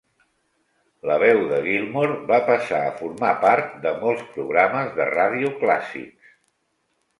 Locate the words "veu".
1.23-1.41